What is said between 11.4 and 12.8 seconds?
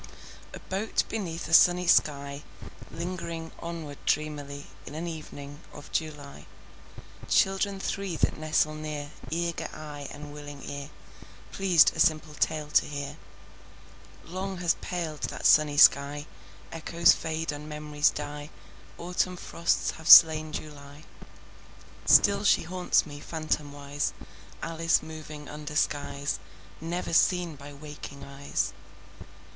Pleased a simple tale